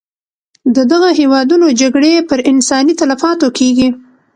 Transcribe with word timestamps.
د 0.75 0.77
دغه 0.91 1.09
هېوادونو 1.19 1.67
جګړې 1.81 2.13
پر 2.29 2.39
انساني 2.51 2.93
تلفاتو 3.01 3.47
کېږي. 3.57 3.89